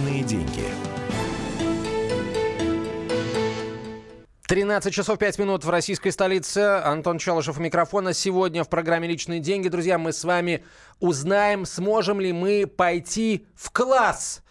[0.00, 0.64] Личные деньги.
[4.46, 6.58] 13 часов 5 минут в российской столице.
[6.58, 8.14] Антон Челышев у микрофона.
[8.14, 10.64] Сегодня в программе «Личные деньги», друзья, мы с вами
[11.00, 14.42] узнаем, сможем ли мы пойти в класс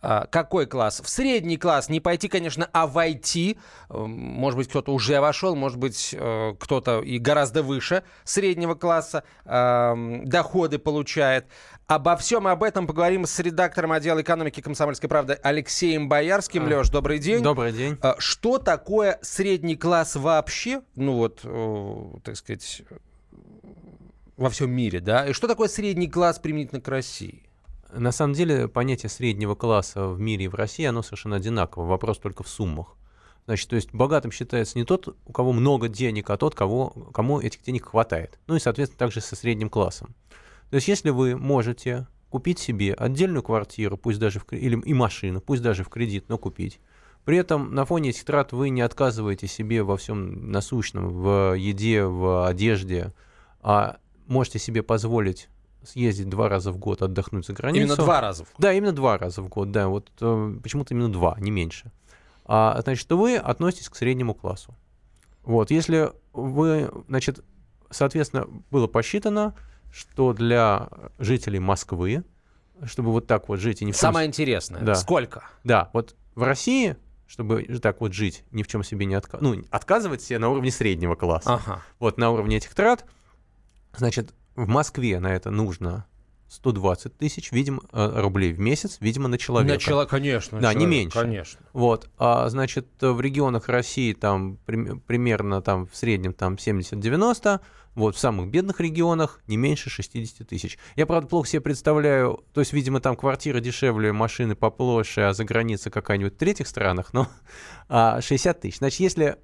[0.00, 1.00] а, какой класс?
[1.00, 3.58] В средний класс не пойти, конечно, а войти.
[3.90, 9.24] Эм, может быть, кто-то уже вошел, может быть, э, кто-то и гораздо выше среднего класса
[9.44, 11.46] эм, доходы получает.
[11.88, 16.66] Обо всем об этом поговорим с редактором отдела экономики «Комсомольской правды» Алексеем Боярским.
[16.66, 17.42] А, Леш, добрый день.
[17.42, 17.96] Добрый день.
[18.02, 20.82] Э, что такое средний класс вообще?
[20.96, 22.82] Ну вот, э, так сказать,
[24.36, 25.26] во всем мире, да?
[25.28, 27.42] И что такое средний класс применительно к России?
[27.90, 31.86] На самом деле понятие среднего класса в мире и в России, оно совершенно одинаково.
[31.86, 32.96] Вопрос только в суммах.
[33.46, 37.40] Значит, то есть богатым считается не тот, у кого много денег, а тот, кого, кому
[37.40, 38.38] этих денег хватает.
[38.46, 40.14] Ну и, соответственно, также со средним классом.
[40.70, 45.40] То есть если вы можете купить себе отдельную квартиру, пусть даже в, или и машину,
[45.40, 46.78] пусть даже в кредит, но купить,
[47.24, 52.04] при этом на фоне этих трат вы не отказываете себе во всем насущном, в еде,
[52.04, 53.12] в одежде,
[53.60, 55.48] а можете себе позволить
[55.84, 57.84] съездить два раза в год, отдохнуть за границу.
[57.84, 58.56] Именно два раза в год?
[58.58, 59.88] Да, именно два раза в год, да.
[59.88, 61.92] Вот э, почему-то именно два, не меньше.
[62.44, 64.74] А, значит, что вы относитесь к среднему классу.
[65.44, 67.44] Вот, если вы, значит,
[67.90, 69.54] соответственно, было посчитано,
[69.92, 72.24] что для жителей Москвы,
[72.84, 74.00] чтобы вот так вот жить и ни в чем...
[74.00, 74.94] Самое интересное, да.
[74.94, 75.44] сколько?
[75.64, 79.64] Да, вот в России, чтобы так вот жить, ни в чем себе не отказывать, ну,
[79.70, 81.54] отказывать себе на уровне среднего класса.
[81.54, 81.82] Ага.
[81.98, 83.04] Вот на уровне этих трат,
[83.96, 86.06] значит, в Москве на это нужно
[86.48, 89.74] 120 тысяч, видимо, э, рублей в месяц, видимо, на человека.
[89.74, 90.58] На человека, конечно.
[90.58, 91.18] Да, человек, не меньше.
[91.18, 91.60] Конечно.
[91.72, 97.60] Вот, а, значит, в регионах России там при, примерно там в среднем там 70-90,
[97.98, 100.78] вот, в самых бедных регионах не меньше 60 тысяч.
[100.94, 105.44] Я, правда, плохо себе представляю, то есть, видимо, там квартира дешевле, машины поплоше, а за
[105.44, 107.28] границей какая-нибудь в третьих странах, но
[107.88, 108.78] а, 60 тысяч.
[108.78, 109.36] Значит, если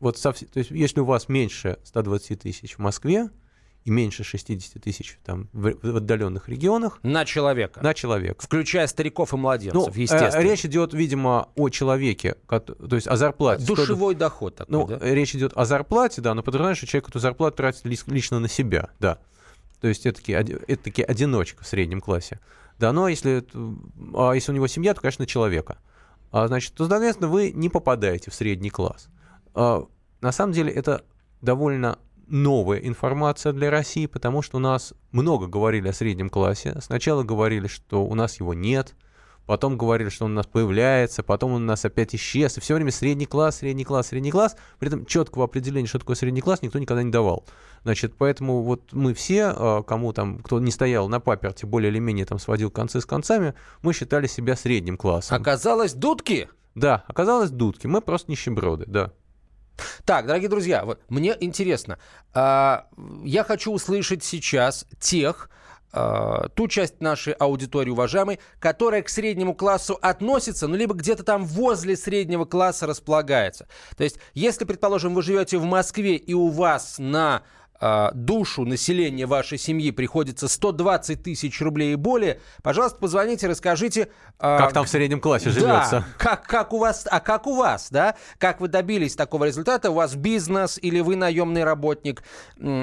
[0.00, 3.28] вот, то есть, если у вас меньше 120 тысяч в Москве,
[3.84, 6.98] и меньше 60 тысяч там, в, в отдаленных регионах.
[7.02, 7.80] На человека?
[7.82, 8.42] На человека.
[8.44, 10.42] Включая стариков и младенцев, ну, естественно.
[10.42, 13.64] Э, речь идет, видимо, о человеке, то есть о зарплате.
[13.64, 14.18] Душевой 100...
[14.18, 14.98] доход такой, ну, да?
[15.00, 18.90] Речь идет о зарплате, да, но подразумеваешь, что человек эту зарплату тратит лично на себя,
[18.98, 19.18] да.
[19.80, 22.38] То есть это таки, это таки одиночка в среднем классе.
[22.78, 23.44] Да, но если,
[24.14, 25.78] а если у него семья, то, конечно, человека.
[26.32, 29.08] А, значит, то, соответственно, вы не попадаете в средний класс.
[29.54, 29.86] А,
[30.20, 31.04] на самом деле это
[31.40, 31.98] довольно
[32.30, 36.76] новая информация для России, потому что у нас много говорили о среднем классе.
[36.80, 38.94] Сначала говорили, что у нас его нет,
[39.46, 42.56] потом говорили, что он у нас появляется, потом он у нас опять исчез.
[42.56, 44.56] И все время средний класс, средний класс, средний класс.
[44.78, 47.44] При этом четкого определения, что такое средний класс, никто никогда не давал.
[47.82, 51.98] Значит, поэтому вот мы все, а, кому там, кто не стоял на паперте, более или
[51.98, 55.40] менее там сводил концы с концами, мы считали себя средним классом.
[55.40, 56.48] Оказалось, дудки?
[56.76, 57.88] Да, оказалось дудки.
[57.88, 59.12] Мы просто нищеброды, да.
[60.04, 61.98] Так, дорогие друзья, вот мне интересно,
[62.34, 62.78] э,
[63.24, 65.50] я хочу услышать сейчас тех,
[65.92, 71.44] э, ту часть нашей аудитории, уважаемой, которая к среднему классу относится, ну, либо где-то там
[71.44, 73.66] возле среднего класса располагается.
[73.96, 77.42] То есть, если, предположим, вы живете в Москве и у вас на
[78.14, 84.08] душу населения вашей семьи приходится 120 тысяч рублей и более, пожалуйста, позвоните, расскажите...
[84.38, 85.90] А, как там в среднем классе живется.
[86.00, 88.16] Да, как, как у вас, а как у вас, да?
[88.38, 89.90] Как вы добились такого результата?
[89.90, 92.22] У вас бизнес или вы наемный работник?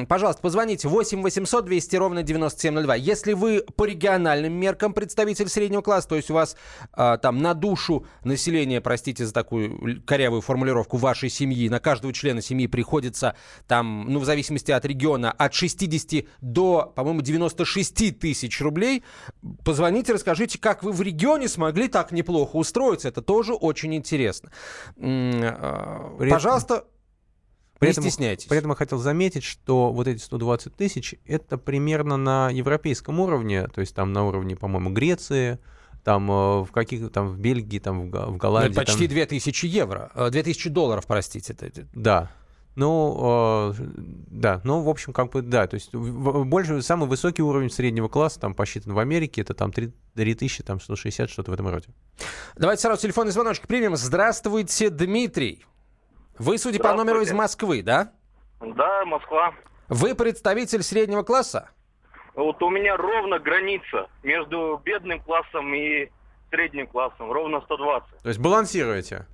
[0.08, 2.96] Пожалуйста, позвоните 8 800 200 ровно 9702.
[2.96, 6.56] Если вы по региональным меркам представитель среднего класса, то есть у вас
[6.94, 12.42] а, там на душу населения, простите за такую корявую формулировку, вашей семьи, на каждого члена
[12.42, 13.36] семьи приходится
[13.68, 19.04] там, ну, в зависимости от региона от 60 до, по-моему, 96 тысяч рублей.
[19.64, 23.08] Позвоните, расскажите, как вы в регионе смогли так неплохо устроиться.
[23.08, 24.52] Это тоже очень интересно.
[24.98, 26.86] А, при Пожалуйста,
[27.80, 28.46] при не этом, стесняйтесь.
[28.48, 33.68] При этом я хотел заметить, что вот эти 120 тысяч— это примерно на европейском уровне,
[33.68, 35.60] то есть там на уровне, по-моему, Греции,
[36.04, 38.70] там э, в каких там в Бельгии, там в Голландии.
[38.70, 39.16] Ну, почти там...
[39.16, 41.56] 2000 евро, 2000 э, долларов, простите.
[41.94, 42.32] Да,
[42.78, 43.84] ну, э,
[44.30, 48.40] да, ну, в общем, как бы, да, то есть больше, самый высокий уровень среднего класса,
[48.40, 51.88] там, посчитан в Америке, это там 3, 3000, там, 160, что-то в этом роде.
[52.56, 53.96] Давайте сразу телефонный звоночек примем.
[53.96, 55.66] Здравствуйте, Дмитрий.
[56.38, 58.12] Вы, судя по номеру, из Москвы, да?
[58.62, 59.56] Да, Москва.
[59.90, 61.72] Вы представитель среднего класса?
[62.36, 66.12] Вот у меня ровно граница между бедным классом и
[66.52, 68.22] средним классом, ровно 120.
[68.22, 69.26] То есть балансируете?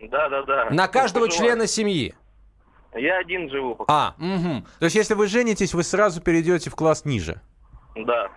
[0.00, 0.68] Да, да, да.
[0.70, 2.14] На каждого члена семьи?
[2.94, 3.92] Я один живу пока.
[3.92, 4.66] А, угу.
[4.78, 7.40] То есть если вы женитесь, вы сразу перейдете в класс ниже?
[7.94, 8.28] Да.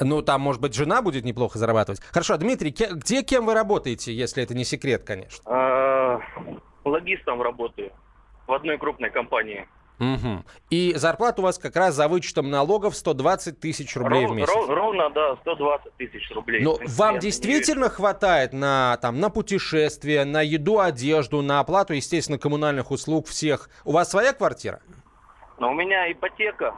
[0.00, 2.00] Ну, там, может быть, жена будет неплохо зарабатывать.
[2.10, 5.44] Хорошо, Дмитрий, где кем вы работаете, если это не секрет, конечно?
[5.46, 6.20] А,
[6.84, 7.92] логистом работаю
[8.46, 9.68] в одной крупной компании.
[9.98, 10.44] Угу.
[10.70, 14.54] И зарплата у вас как раз за вычетом налогов 120 тысяч рублей Ров, в месяц.
[14.54, 16.62] Ров, ровно, да, 120 тысяч рублей.
[16.62, 22.90] Но вам действительно хватает на, там, на путешествия, на еду, одежду, на оплату, естественно, коммунальных
[22.90, 23.70] услуг всех?
[23.84, 24.80] У вас своя квартира?
[25.58, 26.74] Но у меня ипотека.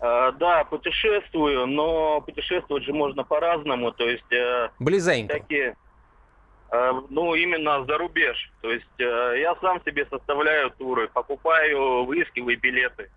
[0.00, 3.92] Э, да, путешествую, но путешествовать же можно по-разному.
[3.92, 4.32] То есть...
[4.32, 5.34] Э, Близенько.
[5.34, 5.76] Всякие,
[6.70, 8.50] ну, именно за рубеж.
[8.60, 13.10] То есть э, я сам себе составляю туры, покупаю, выискиваю билеты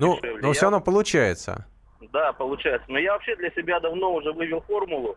[0.00, 0.52] Ну, но я...
[0.54, 1.66] все равно получается.
[2.12, 2.90] Да, получается.
[2.90, 5.16] Но я вообще для себя давно уже вывел формулу.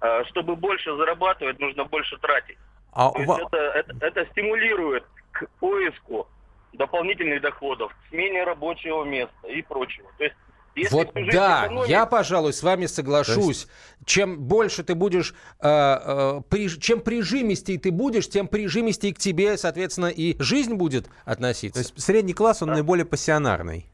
[0.00, 2.58] Э, чтобы больше зарабатывать, нужно больше тратить.
[2.92, 3.40] А у вас...
[3.40, 6.28] это, это, это стимулирует к поиску
[6.72, 10.08] дополнительных доходов, смене рабочего места и прочего.
[10.18, 10.36] То есть
[10.74, 11.88] если вот да, экономить...
[11.88, 13.60] я, пожалуй, с вами соглашусь.
[13.60, 13.68] Есть...
[14.04, 19.56] Чем больше ты будешь, э, э, при, чем прижимистей ты будешь, тем прижимистей к тебе,
[19.56, 21.80] соответственно, и жизнь будет относиться.
[21.82, 22.74] То есть средний класс, он да.
[22.74, 23.90] наиболее пассионарный.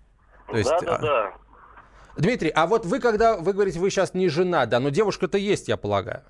[0.48, 0.98] То есть, да, да, а...
[0.98, 1.32] да.
[2.16, 5.68] Дмитрий, а вот вы, когда вы говорите, вы сейчас не жена, да, но девушка-то есть,
[5.68, 6.22] я полагаю.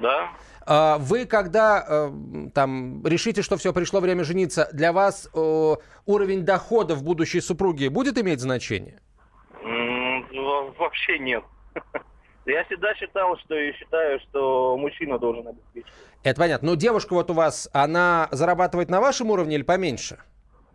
[0.00, 0.30] Да.
[0.68, 2.12] А вы, когда э,
[2.52, 5.74] там решите, что все пришло время жениться, для вас э,
[6.06, 9.00] уровень дохода в будущей супруги будет иметь значение?
[10.78, 11.44] Вообще нет.
[12.46, 15.92] Я всегда считал, что и считаю, что мужчина должен обеспечить.
[16.22, 16.68] Это понятно.
[16.70, 20.18] Но девушка вот у вас, она зарабатывает на вашем уровне или поменьше?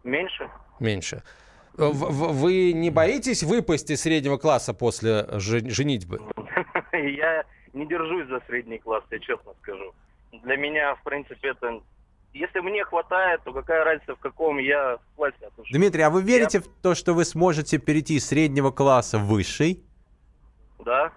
[0.03, 0.49] Меньше.
[0.79, 1.23] Меньше.
[1.73, 6.19] Вы не боитесь выпасть из среднего класса после женитьбы?
[6.91, 9.93] Я не держусь за средний класс, я честно скажу.
[10.43, 11.81] Для меня, в принципе, это
[12.33, 15.71] если мне хватает, то какая разница, в каком я классе отношусь.
[15.73, 16.61] Дмитрий, а вы верите я...
[16.61, 19.83] в то, что вы сможете перейти из среднего класса в высший?
[20.83, 21.11] Да.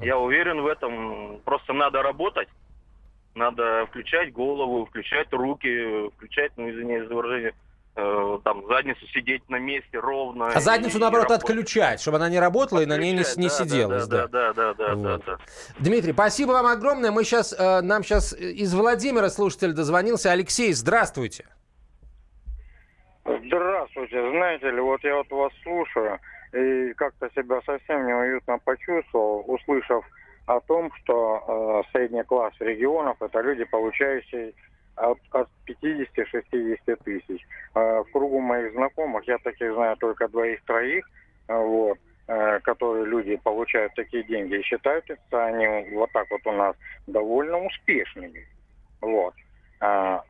[0.00, 1.40] Я уверен в этом.
[1.44, 2.48] Просто надо работать.
[3.34, 7.54] Надо включать голову, включать руки, включать, ну, извиняюсь за выражение,
[7.94, 10.48] э, там, задницу сидеть на месте ровно.
[10.48, 13.54] А задницу, наоборот, отключать, чтобы она не работала отключать, и на ней не, не да,
[13.54, 14.06] сиделась.
[14.08, 15.02] Да, да, да, да, вот.
[15.02, 15.38] да, да, да.
[15.78, 17.12] Дмитрий, спасибо вам огромное.
[17.12, 20.32] Мы сейчас, э, нам сейчас из Владимира слушатель дозвонился.
[20.32, 21.46] Алексей, здравствуйте.
[23.24, 24.28] Здравствуйте.
[24.30, 26.18] Знаете ли, вот я вот вас слушаю
[26.52, 30.04] и как-то себя совсем неуютно почувствовал, услышав
[30.46, 34.52] о том, что э, средний класс регионов это люди, получающие
[34.96, 37.46] от, от 50-60 тысяч.
[37.74, 41.08] Э, в кругу моих знакомых я таких знаю только двоих-троих,
[41.48, 46.52] э, вот, э, которые люди получают такие деньги и считаются они вот так вот у
[46.52, 46.74] нас
[47.06, 48.46] довольно успешными.
[49.00, 49.34] Вот.
[49.80, 50.22] А,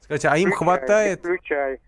[0.00, 1.20] Скажите, а им хватает...
[1.20, 1.78] Включай,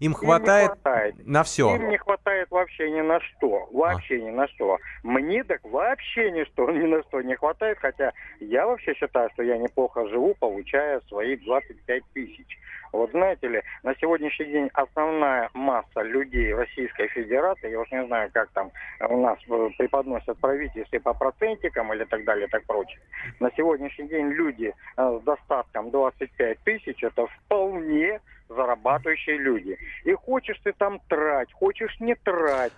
[0.00, 1.74] им хватает, хватает на все.
[1.76, 3.68] Им не хватает вообще ни на что.
[3.72, 4.18] Вообще а.
[4.18, 4.78] ни на что.
[5.02, 7.78] Мне так вообще ни, что, ни на что не хватает.
[7.80, 12.58] Хотя я вообще считаю, что я неплохо живу, получая свои 25 тысяч.
[12.92, 18.30] Вот знаете ли, на сегодняшний день основная масса людей Российской Федерации, я уж не знаю,
[18.32, 18.70] как там
[19.08, 23.00] у нас э, преподносят правительстве по процентикам или так далее, так прочее.
[23.40, 29.78] На сегодняшний день люди э, с достатком 25 тысяч, это вполне зарабатывающие люди.
[30.04, 32.72] И хочешь ты там трать, хочешь не трать,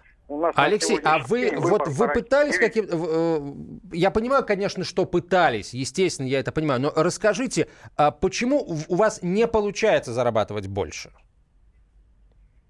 [0.55, 3.53] Алексей, а вы вот вы пытались каким э,
[3.93, 9.23] я понимаю, конечно, что пытались, естественно, я это понимаю, но расскажите, а почему у вас
[9.23, 11.11] не получается зарабатывать больше?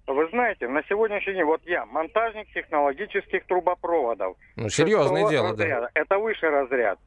[0.07, 4.35] Вы знаете, на сегодняшний день, вот я монтажник технологических трубопроводов.
[4.55, 5.89] Ну, серьезное дело, разряда.
[5.93, 6.01] да.
[6.01, 6.99] Это высший разряд.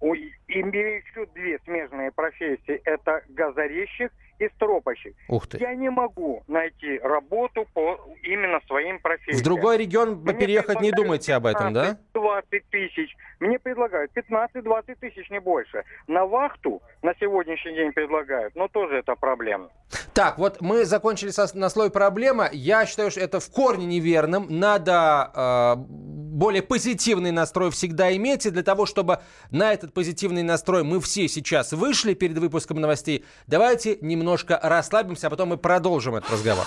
[0.00, 2.80] Имею еще две смежные профессии.
[2.84, 5.14] Это газорезчик и стропощик.
[5.28, 5.58] Ух ты.
[5.58, 9.38] Я не могу найти работу по именно своим профессиям.
[9.38, 11.98] В другой регион Мне переехать не думайте об этом, да?
[12.26, 13.16] 20 тысяч.
[13.38, 15.84] Мне предлагают 15-20 тысяч, не больше.
[16.08, 19.68] На вахту на сегодняшний день предлагают, но тоже это проблема.
[20.12, 22.48] Так, вот мы закончили со, на слой проблема.
[22.52, 24.46] Я считаю, что это в корне неверным.
[24.48, 28.46] Надо э, более позитивный настрой всегда иметь.
[28.46, 29.20] И для того, чтобы
[29.52, 35.30] на этот позитивный настрой мы все сейчас вышли перед выпуском новостей, давайте немножко расслабимся, а
[35.30, 36.66] потом мы продолжим этот разговор.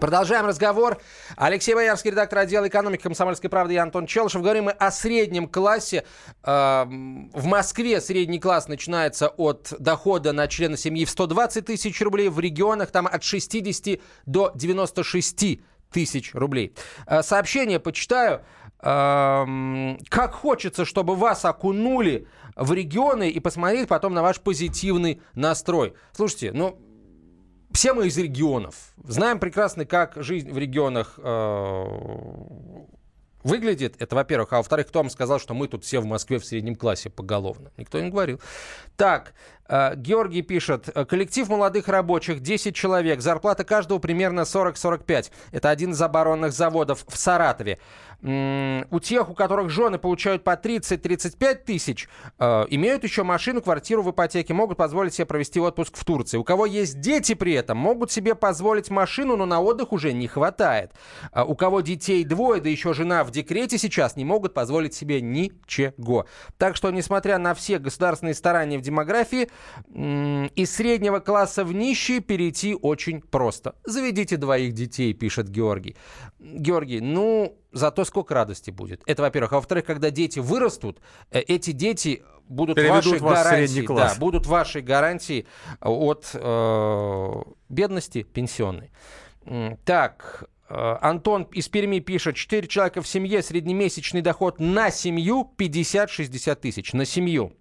[0.00, 0.98] Продолжаем разговор.
[1.36, 4.42] Алексей Боярский, редактор отдела экономики «Комсомольской правды» и Антон Челышев.
[4.42, 6.04] Говорим мы о среднем классе.
[6.44, 12.28] Э, в Москве средний класс начинается от дохода на члена семьи в 120 тысяч рублей.
[12.28, 16.74] В регионах там от 60 до 96 тысяч рублей.
[17.08, 18.42] Э, сообщение почитаю.
[18.80, 25.94] Э, как хочется, чтобы вас окунули в регионы и посмотреть потом на ваш позитивный настрой.
[26.12, 26.78] Слушайте, ну,
[27.78, 28.74] все мы из регионов.
[29.04, 31.84] Знаем прекрасно, как жизнь в регионах э,
[33.44, 33.94] выглядит.
[34.00, 34.52] Это, во-первых.
[34.52, 37.70] А во-вторых, кто вам сказал, что мы тут все в Москве в среднем классе поголовно?
[37.76, 38.40] Никто не говорил.
[38.96, 39.32] Так,
[39.68, 40.88] Георгий пишет.
[41.08, 43.20] Коллектив молодых рабочих, 10 человек.
[43.20, 45.30] Зарплата каждого примерно 40-45.
[45.52, 47.78] Это один из оборонных заводов в Саратове
[48.20, 52.08] у тех, у которых жены получают по 30-35 тысяч,
[52.38, 56.36] э, имеют еще машину, квартиру в ипотеке, могут позволить себе провести отпуск в Турции.
[56.36, 60.26] У кого есть дети при этом, могут себе позволить машину, но на отдых уже не
[60.26, 60.92] хватает.
[61.32, 66.26] У кого детей двое, да еще жена в декрете сейчас, не могут позволить себе ничего.
[66.56, 69.48] Так что, несмотря на все государственные старания в демографии,
[69.94, 73.74] из среднего класса в нищий перейти очень просто.
[73.84, 75.96] Заведите двоих детей, пишет Георгий.
[76.38, 79.02] Георгий, ну, зато сколько радости будет.
[79.06, 79.52] Это, во-первых.
[79.52, 81.00] А во-вторых, когда дети вырастут,
[81.30, 85.46] э, эти дети будут вашей гарантией, да, будут вашей гарантией
[85.80, 88.90] от э, бедности пенсионной.
[89.84, 96.54] Так, э, Антон из Перми пишет, 4 человека в семье, среднемесячный доход на семью 50-60
[96.56, 96.92] тысяч.
[96.92, 97.52] На семью.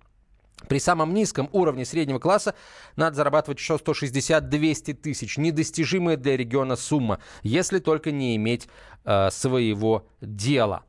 [0.67, 2.55] При самом низком уровне среднего класса
[2.95, 5.37] надо зарабатывать еще 160-200 тысяч.
[5.37, 8.67] Недостижимая для региона сумма, если только не иметь
[9.05, 10.83] э, своего дела.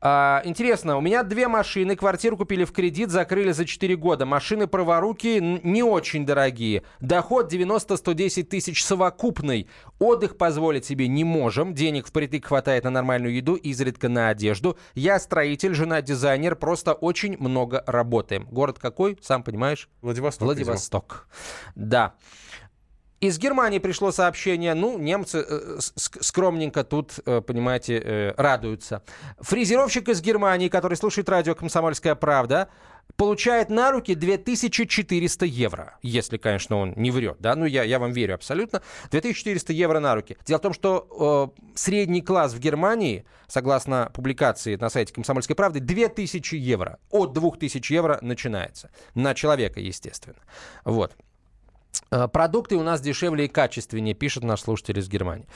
[0.00, 4.26] А, интересно, у меня две машины, квартиру купили в кредит, закрыли за 4 года.
[4.26, 6.84] Машины праворуки не очень дорогие.
[7.00, 9.68] Доход 90-110 тысяч совокупный.
[9.98, 11.74] Отдых позволить себе не можем.
[11.74, 14.78] Денег впритык хватает на нормальную еду, изредка на одежду.
[14.94, 18.46] Я строитель, жена дизайнер, просто очень много работаем.
[18.52, 19.88] Город какой, сам понимаешь?
[20.02, 20.44] Владивосток.
[20.44, 21.28] Владивосток.
[21.74, 22.14] Да.
[23.20, 29.02] Из Германии пришло сообщение, ну, немцы э, скромненько тут, э, понимаете, э, радуются.
[29.40, 32.68] Фрезеровщик из Германии, который слушает радио «Комсомольская правда»,
[33.16, 35.98] получает на руки 2400 евро.
[36.02, 38.82] Если, конечно, он не врет, да, ну, я, я вам верю абсолютно.
[39.10, 40.36] 2400 евро на руки.
[40.46, 45.80] Дело в том, что э, средний класс в Германии, согласно публикации на сайте «Комсомольской правды»,
[45.80, 47.00] 2000 евро.
[47.10, 48.90] От 2000 евро начинается.
[49.14, 50.38] На человека, естественно.
[50.84, 51.16] Вот.
[52.10, 55.46] Э, продукты у нас дешевле и качественнее, пишет наш слушатель из Германии.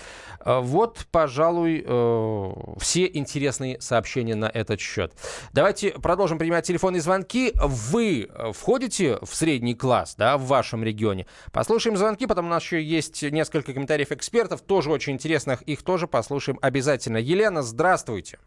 [0.44, 5.12] Э, вот, пожалуй, э, все интересные сообщения на этот счет.
[5.52, 7.52] Давайте продолжим принимать телефонные звонки.
[7.54, 11.26] Вы входите в средний класс да, в вашем регионе?
[11.52, 16.06] Послушаем звонки, потом у нас еще есть несколько комментариев экспертов, тоже очень интересных, их тоже
[16.06, 17.16] послушаем обязательно.
[17.16, 18.38] Елена, здравствуйте.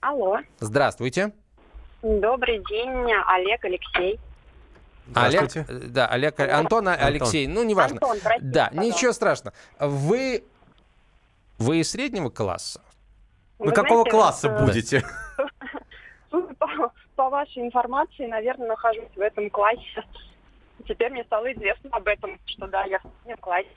[0.00, 0.38] Алло.
[0.60, 1.32] Здравствуйте.
[2.02, 4.20] Добрый день, Олег, Алексей.
[5.14, 6.88] Олег, э, да, Олег, Антон, Антон.
[6.88, 7.96] Алексей, ну неважно.
[7.96, 8.96] Антон, простите, да, пожалуйста.
[8.96, 9.56] ничего страшного.
[9.78, 10.44] Вы,
[11.58, 12.80] вы из среднего класса?
[13.58, 15.04] Вы, вы какого знаете, класса вот, будете?
[16.30, 20.04] По, по вашей информации, наверное, нахожусь в этом классе.
[20.86, 23.68] Теперь мне стало известно об этом, что да, я в среднем классе.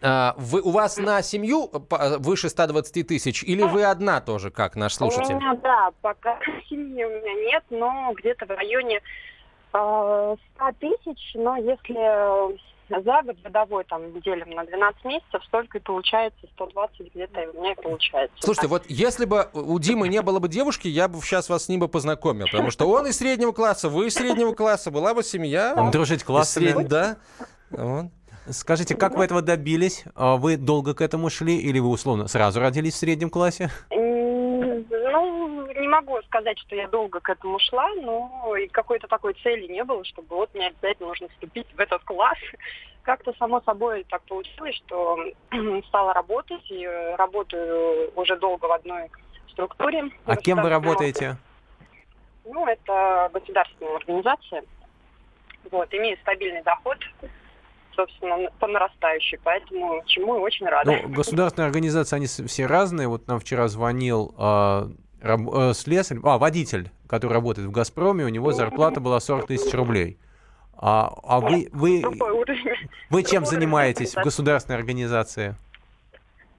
[0.00, 1.70] А, вы, у вас на семью
[2.18, 5.34] выше 120 тысяч или вы одна тоже, как наш слушатель?
[5.34, 6.38] У меня, да, пока
[6.68, 9.00] семьи у меня нет, но где-то в районе
[9.70, 10.38] 100
[10.80, 12.58] тысяч, но если
[12.88, 17.72] за год годовой там делим на 12 месяцев, столько и получается 120 где-то у меня
[17.72, 18.34] и получается.
[18.40, 18.70] Слушайте, так.
[18.70, 21.80] вот если бы у Димы не было бы девушки, я бы сейчас вас с ним
[21.80, 25.74] бы познакомил, потому что он из среднего класса, вы из среднего класса, была бы семья.
[25.74, 25.90] Да.
[25.90, 26.72] Дружить классами.
[26.72, 26.88] Сред...
[26.88, 27.16] Да.
[27.70, 28.06] Вот.
[28.50, 30.04] Скажите, как вы этого добились?
[30.14, 33.70] А вы долго к этому шли или вы условно сразу родились в среднем классе?
[35.98, 40.04] Могу сказать, что я долго к этому шла, но и какой-то такой цели не было,
[40.04, 42.38] чтобы вот мне обязательно нужно вступить в этот класс.
[43.02, 45.18] Как-то само собой так получилось, что
[45.88, 46.86] стала работать, и
[47.16, 49.10] работаю уже долго в одной
[49.50, 50.04] структуре.
[50.24, 51.36] А кем вы работаете?
[52.44, 54.62] Ну, это государственная организация.
[55.72, 56.98] Вот, имеет стабильный доход,
[57.96, 60.92] собственно, по нарастающей, поэтому чему и очень рада.
[61.02, 63.08] Ну, государственные организации, они все разные.
[63.08, 64.88] Вот нам вчера звонил э,
[65.20, 69.72] раб, э, слесарь, а, водитель, который работает в «Газпроме», у него зарплата была 40 тысяч
[69.74, 70.18] рублей.
[70.76, 72.04] А, а вы, вы,
[73.10, 75.56] вы чем занимаетесь в государственной организации?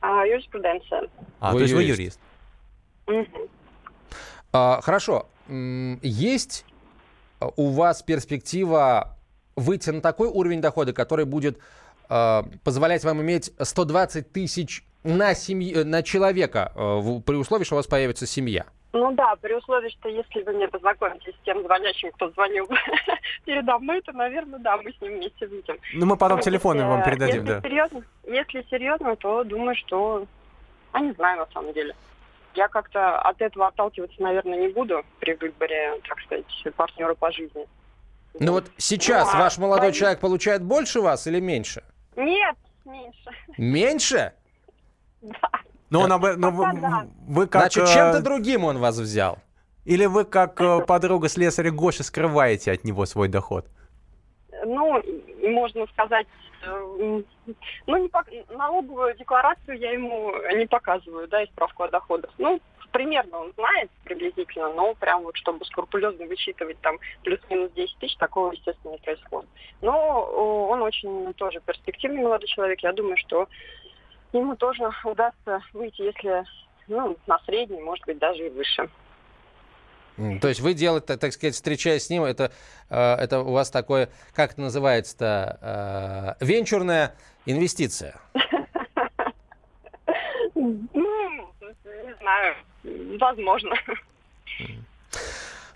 [0.01, 1.09] А, юриспруденция.
[1.39, 2.19] А, вы то есть вы юрист?
[4.51, 5.27] А, хорошо.
[5.47, 6.65] Есть
[7.55, 9.17] у вас перспектива
[9.55, 11.57] выйти на такой уровень дохода, который будет
[12.09, 17.77] э, позволять вам иметь 120 тысяч на, семью, на человека, э, при условии, что у
[17.77, 18.65] вас появится семья?
[18.91, 22.67] Ну да, при условии, что если вы мне познакомитесь с тем звонящим, кто звонил
[23.45, 25.77] передо мной, то, наверное, да, мы с ним вместе выйдем.
[25.93, 27.61] Ну, мы потом телефоны вам передадим, если да.
[27.61, 30.25] Серьезно, если серьезно, то думаю, что...
[30.91, 31.95] А не знаю, на самом деле.
[32.55, 37.67] Я как-то от этого отталкиваться, наверное, не буду при выборе, так сказать, партнера по жизни.
[38.39, 41.83] Ну вот сейчас ну, ваш молодой человек получает больше вас или меньше?
[42.15, 43.29] Нет, меньше.
[43.57, 44.33] Меньше?
[45.21, 45.49] Да.
[45.89, 46.23] Но, он об...
[46.37, 47.07] Но вы, да.
[47.27, 47.61] вы как...
[47.61, 49.39] Значит, чем-то э, другим он вас взял?
[49.85, 53.65] Или вы, как э, подруга слесаря Гоши, скрываете от него свой доход?
[54.65, 55.01] Ну,
[55.41, 56.27] можно сказать,
[56.63, 57.21] э,
[57.87, 58.27] ну, не пок...
[58.49, 62.31] налоговую декларацию я ему не показываю, да, и справку о доходах.
[62.37, 62.61] Ну,
[62.91, 68.51] примерно он знает приблизительно, но прям вот чтобы скрупулезно высчитывать там плюс-минус 10 тысяч, такого,
[68.51, 69.49] естественно, не происходит.
[69.81, 72.79] Но он очень тоже перспективный молодой человек.
[72.81, 73.47] Я думаю, что
[74.33, 76.45] ему тоже удастся выйти, если
[76.87, 78.89] ну, на средний, может быть, даже и выше.
[80.41, 82.51] То есть вы делаете, так сказать, встречаясь с ним, это,
[82.89, 88.19] э, это у вас такое, как это называется-то, э, венчурная инвестиция?
[90.55, 92.55] Ну, не знаю,
[93.17, 93.75] возможно.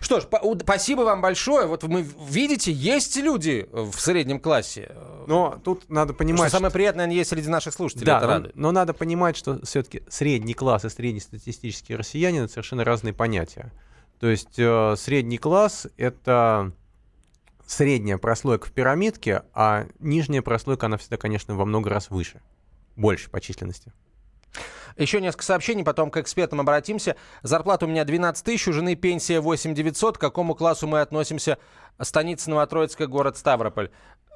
[0.04, 0.24] Что ж,
[0.60, 1.66] спасибо вам большое.
[1.66, 4.92] Вот мы видите, есть люди в среднем классе.
[5.26, 6.50] Но тут надо понимать...
[6.50, 8.04] Что самое приятное, они есть среди наших слушателей.
[8.04, 13.14] Да, но, но надо понимать, что все-таки средний класс и среднестатистический россиянин— это совершенно разные
[13.14, 13.72] понятия.
[14.20, 16.72] То есть э, средний класс— это
[17.66, 22.42] средняя прослойка в пирамидке, а нижняя прослойка, она всегда, конечно, во много раз выше,
[22.94, 23.90] больше по численности.
[24.96, 27.16] Еще несколько сообщений, потом к экспертам обратимся.
[27.42, 30.18] Зарплата у меня 12 тысяч, у жены пенсия 8 900.
[30.18, 31.58] К какому классу мы относимся?
[32.00, 33.90] Станица Новотроицкая, город Ставрополь.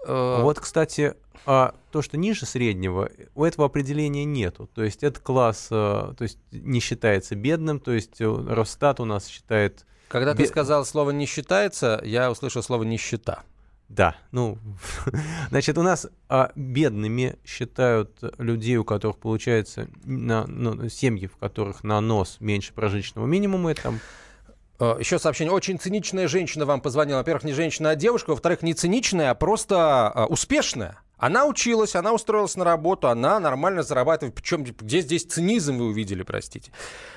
[0.06, 1.14] Э, вот, кстати,
[1.46, 4.68] а то, что ниже среднего, у этого определения нету.
[4.74, 5.74] То есть этот класс э,
[6.16, 9.84] то есть не считается бедным, то есть э, Росстат у нас считает...
[10.08, 13.42] Когда ты сказал слово «не считается», я услышал слово «нищета».
[13.88, 14.58] Да, ну,
[15.50, 21.84] значит, у нас а, бедными считают людей, у которых получается на, ну, семьи, в которых
[21.84, 23.94] на нос меньше прожиточного минимума, это
[24.78, 25.52] а, еще сообщение.
[25.52, 27.18] Очень циничная женщина вам позвонила.
[27.18, 28.30] Во-первых, не женщина, а девушка.
[28.30, 30.98] Во-вторых, не циничная, а просто а, успешная.
[31.16, 34.36] Она училась, она устроилась на работу, она нормально зарабатывает.
[34.36, 36.70] Причем где здесь цинизм вы увидели, простите.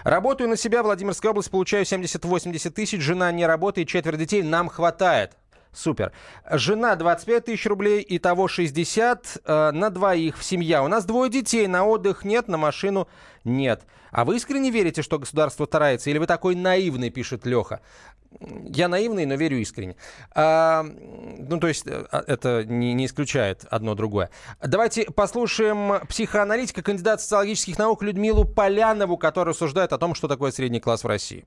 [0.03, 5.37] Работаю на себя, Владимирская область, получаю 70-80 тысяч, жена не работает, четверо детей, нам хватает.
[5.73, 6.11] Супер.
[6.49, 10.83] Жена 25 тысяч рублей, и того 60 э, на двоих в семья.
[10.83, 13.07] У нас двое детей, на отдых нет, на машину
[13.45, 13.83] нет.
[14.11, 16.09] А вы искренне верите, что государство старается?
[16.09, 17.79] Или вы такой наивный, пишет Леха?
[18.65, 19.95] Я наивный, но верю искренне.
[20.33, 24.29] А, ну, то есть э, а, это не, не исключает одно другое.
[24.61, 30.79] Давайте послушаем психоаналитика, кандидат социологических наук Людмилу Полянову, которая рассуждает о том, что такое средний
[30.79, 31.45] класс в России.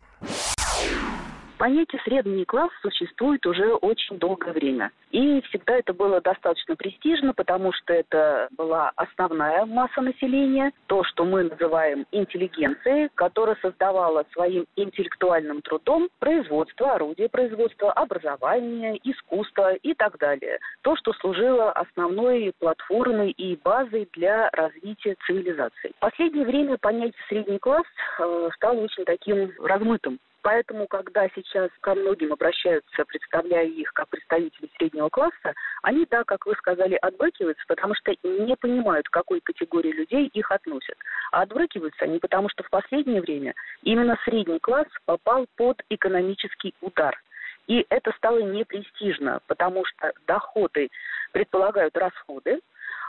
[1.65, 4.91] Понятие «средний класс» существует уже очень долгое время.
[5.13, 11.25] И всегда это было достаточно престижно, потому что это была основная масса населения, то, что
[11.25, 20.19] мы называем интеллигенцией, которая создавала своим интеллектуальным трудом производство, орудие производства, образование, искусство и так
[20.19, 20.59] далее.
[20.83, 25.95] То, что служило основной платформой и базой для развития цивилизации.
[25.97, 27.87] В последнее время понятие «средний класс»
[28.19, 30.21] э, стало очень таким размытым.
[30.45, 36.45] Поэтому, когда сейчас ко многим обращаются, представляя их как представителей среднего класса, они, да, как
[36.45, 40.99] вы сказали, отбрыкиваются, потому что не понимают, к какой категории людей их относят.
[41.33, 43.55] А отбрыкиваются они потому, что в последнее время
[43.85, 47.19] именно средний класс попал под экономический удар.
[47.67, 50.91] И это стало непрестижно, потому что доходы
[51.33, 52.61] предполагают расходы,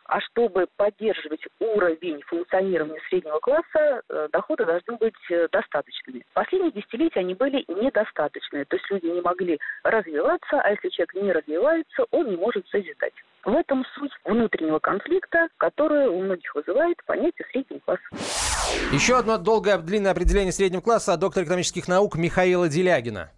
[0.07, 6.23] А чтобы поддерживать уровень функционирования среднего класса, э, доходы должны быть э, достаточными.
[6.33, 8.65] Последние десятилетия они были недостаточные.
[8.65, 13.13] То есть люди не могли развиваться, а если человек не развивается, он не может созидать.
[13.43, 17.99] В этом суть внутреннего конфликта, который у многих вызывает понятие средний класс.
[18.91, 23.31] Еще одно долгое, длинное определение среднего класса от доктора экономических наук Михаила Делягина.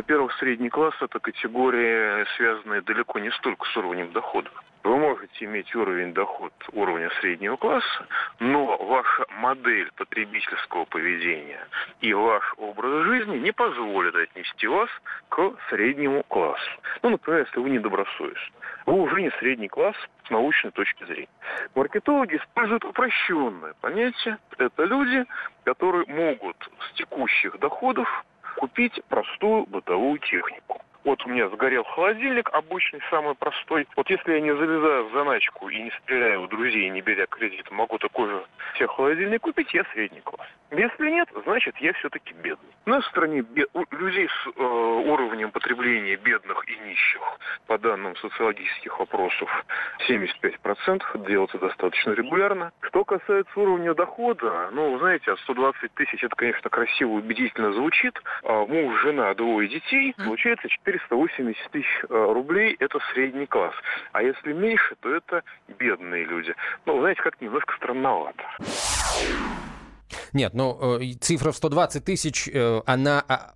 [0.00, 4.48] Во-первых, средний класс– это категория, связанная далеко не столько с уровнем дохода.
[4.82, 8.06] Вы можете иметь уровень доход уровня среднего класса,
[8.38, 11.60] но ваша модель потребительского поведения
[12.00, 14.88] и ваш образ жизни не позволят отнести вас
[15.28, 16.70] к среднему классу.
[17.02, 18.56] Ну, например, если вы недобросовестны.
[18.86, 21.28] Вы уже не средний класс с научной точки зрения.
[21.74, 24.38] Маркетологи используют упрощенное понятие.
[24.56, 25.26] Это люди,
[25.64, 26.56] которые могут
[26.88, 28.08] с текущих доходов
[28.56, 30.80] купить простую бытовую технику.
[31.04, 33.88] Вот у меня сгорел холодильник, обычный, самый простой.
[33.96, 37.70] Вот если я не залезаю в заначку и не стреляю в друзей, не беря кредит,
[37.70, 40.48] могу такой же себе холодильник купить, я средний класс.
[40.70, 42.70] Если нет, значит я все-таки бедный.
[42.86, 43.68] У нас в стране бед...
[43.90, 47.20] людей с э, уровнем потребления бедных и нищих,
[47.66, 49.48] по данным социологических опросов,
[50.08, 52.72] 75% делается достаточно регулярно.
[52.82, 58.20] Что касается уровня дохода, ну, знаете, от 120 тысяч это, конечно, красиво, убедительно звучит.
[58.44, 63.74] А муж, жена, двое детей, получается 4 480 тысяч э, рублей– это средний класс.
[64.12, 65.42] А если меньше, то это
[65.78, 66.54] бедные люди.
[66.86, 68.44] Ну, знаете, как немножко странновато.
[70.32, 73.54] Нет, ну, э, цифра в 120 тысяч, э, она а,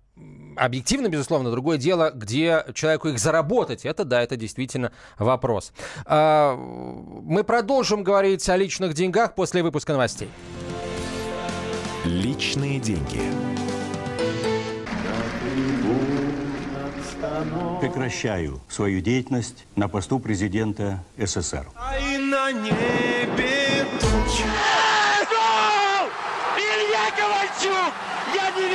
[0.55, 1.51] объективно, безусловно.
[1.51, 3.85] Другое дело, где человеку их заработать.
[3.85, 5.73] Это, да, это действительно вопрос.
[6.05, 10.29] А, мы продолжим говорить о личных деньгах после выпуска новостей.
[12.05, 13.21] Личные деньги.
[17.81, 21.67] Прекращаю свою деятельность на посту президента СССР.
[21.75, 22.94] А на небе